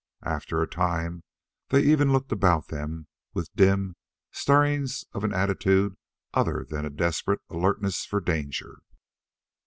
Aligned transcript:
After 0.25 0.59
a 0.63 0.67
time 0.67 1.21
they 1.69 1.83
even 1.83 2.11
looked 2.11 2.31
about 2.31 2.69
them 2.69 3.05
with, 3.35 3.53
dim 3.55 3.97
stirrings 4.31 5.05
of 5.13 5.23
an 5.23 5.31
attitude 5.31 5.95
other 6.33 6.65
than 6.67 6.85
a 6.85 6.89
desperate 6.89 7.41
alertness 7.51 8.03
for 8.03 8.19
danger. 8.19 8.79